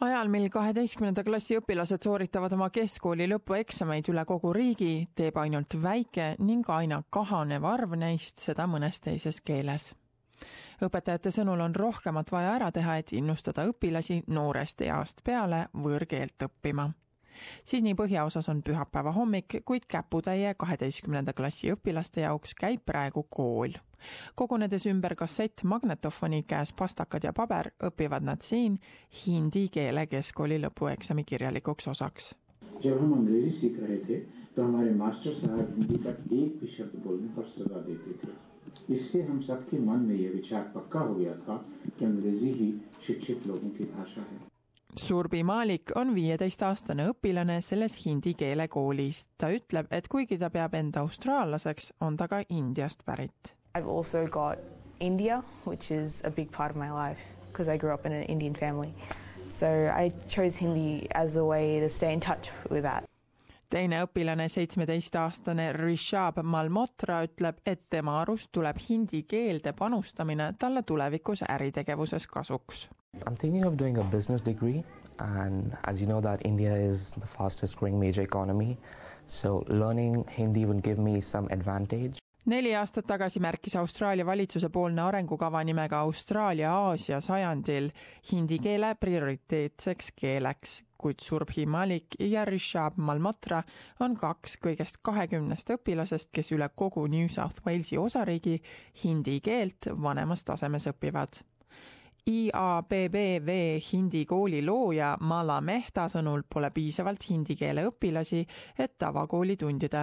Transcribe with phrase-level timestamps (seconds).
[0.00, 6.34] ajal, mil kaheteistkümnenda klassi õpilased sooritavad oma keskkooli lõpueksameid üle kogu riigi, teeb ainult väike
[6.38, 9.94] ning aina kahanev arv neist seda mõnes teises keeles.
[10.82, 16.90] õpetajate sõnul on rohkemat vaja ära teha, et innustada õpilasi noorest east peale võõrkeelt õppima.
[17.65, 23.79] Sydney põhjaosas on pühapäeva hommik, kuid käputäie kaheteistkümnenda klassi õpilaste jaoks käib praegu kool
[24.35, 28.79] kogunedes ümber kassett magnetofoni, käes pastakad ja paber, õpivad nad siin
[29.25, 32.35] hindi keele keskkooli lõpueksami kirjalikuks osaks.
[32.81, 34.15] जब हम अंग्रेजी सीख रहे थे
[34.55, 38.29] तो हमारे मास्टर साहब हिंदी का एक भी शब्द बोलने पर सजा देते थे
[38.93, 41.57] इससे हम सबके मन में यह विचार पक्का हो गया था
[41.99, 42.69] कि अंग्रेजी ही
[43.07, 44.39] शिक्षित लोगों की भाषा है
[45.00, 49.26] Surbi Malik on viieteistaastane õpilane selles hindi keele koolis.
[49.38, 54.26] ta ütleb, et kuigi ta peab enda austraallaseks, on ta ka Indiast pärit I've also
[54.26, 54.58] got
[55.00, 58.22] India, which is a big part of my life because I grew up in an
[58.22, 58.94] Indian family.
[59.48, 63.04] So I chose Hindi as a way to stay in touch with that.
[63.70, 71.42] Teine õpilane, seitsmeteistaastane Rishab Malmotra ütleb, et tema arust tuleb hindi keelde panustamine talle tulevikus
[71.48, 72.88] äritegevuses kasuks.
[73.14, 74.84] I am thinking of doing a business degree
[75.18, 78.78] and as you know that India is the fastest growing major economy,
[79.26, 85.02] so learning Hindi would give me some advantage neli aastat tagasi märkis Austraalia valitsuse poolne
[85.02, 87.90] arengukava nimega Austraalia Aasia sajandil
[88.32, 93.62] hindi keele prioriteetseks keeleks, kuid Surbhi Malik ja Rishab Malhotra
[94.00, 98.60] on kaks kõigest kahekümnest õpilasest, kes üle kogu New South Walesi osariigi
[99.04, 101.42] hindi keelt vanemas tasemes õpivad
[102.26, 108.42] IABBV hindi kooli looja Mala Mehta sõnul pole piisavalt hindi keele õpilasi,
[108.82, 110.02] et tavakoolitundide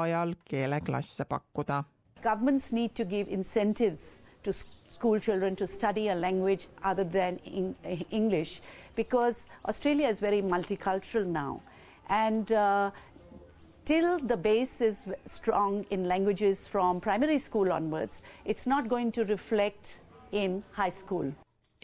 [0.00, 1.82] ajal keeleklasse pakkuda.
[2.22, 4.77] Governments need to give incentives to school
[5.20, 7.38] children to study a language other than
[8.10, 8.60] English
[8.94, 11.60] because Australia is very multicultural now
[12.08, 12.90] and uh,
[13.84, 19.24] till the base is strong in languages from primary school onwards, it's not going to
[19.24, 20.00] reflect
[20.30, 21.32] in high school.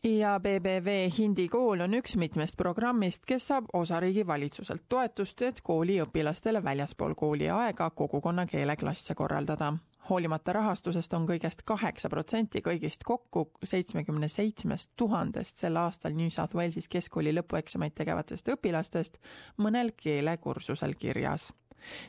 [0.05, 0.87] IABBV
[1.19, 7.89] Hindi kool on üks mitmest programmist, kes saab osariigi valitsuselt toetust, et kooliõpilastele väljaspool kooliaega
[7.91, 9.73] kogukonna keeleklasse korraldada.
[10.11, 16.55] hoolimata rahastusest on kõigest kaheksa protsenti kõigist kokku seitsmekümne seitsmest tuhandest sel aastal New South
[16.55, 19.17] Walesis keskkooli lõpueksameid tegevatest õpilastest
[19.57, 21.55] mõnel keelekursusel kirjas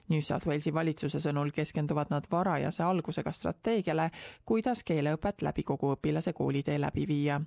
[0.09, 4.11] New South Walesi valitsuse sõnul keskenduvad nad varajase algusega strateegiale,
[4.45, 7.41] kuidas keeleõpet läbi kogu õpilase koolitee läbi viia.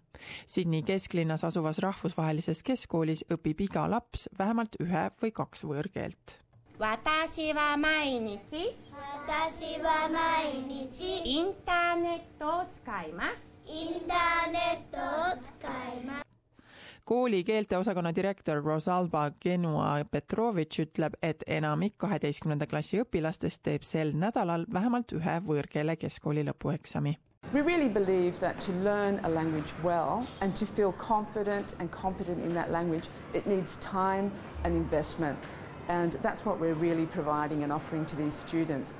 [0.47, 6.39] Sydney kesklinnas asuvas rahvusvahelises keskkoolis õpib iga laps vähemalt ühe või kaks võõrkeelt
[6.79, 8.75] 私は毎日
[9.27, 15.16] 私は毎日インターネットを使いますインターネットを使います
[17.08, 24.66] kooli keelteosakonna direktor Rosalba Genua Petrovitš ütleb, et enamik kaheteistkümnenda klassi õpilastest teeb sel nädalal
[24.72, 27.14] vähemalt ühe võõrkeele keskkooli lõpueksami.
[27.54, 32.44] We really believe that to learn a language well and to feel confident and competent
[32.44, 34.30] in that language, it needs time
[34.64, 35.38] and investment.
[35.88, 38.96] And that's what we're really providing and offering to these students.